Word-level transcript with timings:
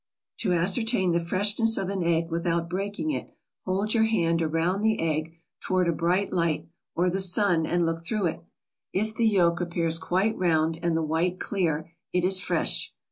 To 0.39 0.51
ascertain 0.51 1.11
the 1.11 1.23
freshness 1.23 1.77
of 1.77 1.89
an 1.91 2.01
egg 2.01 2.31
without 2.31 2.67
breaking 2.67 3.11
it, 3.11 3.37
hold 3.65 3.93
your 3.93 4.05
hand 4.05 4.41
around 4.41 4.81
the 4.81 4.99
egg 4.99 5.35
toward 5.59 5.87
a 5.87 5.91
bright 5.91 6.33
light 6.33 6.65
or 6.95 7.07
the 7.07 7.21
sun 7.21 7.67
and 7.67 7.85
look 7.85 8.03
through 8.03 8.25
it. 8.25 8.43
If 8.93 9.13
the 9.13 9.27
yolk 9.27 9.61
appears 9.61 9.99
quite 9.99 10.35
round 10.35 10.79
and 10.81 10.97
the 10.97 11.03
white 11.03 11.39
clear, 11.39 11.93
it 12.13 12.23
is 12.23 12.39
fresh. 12.39 12.91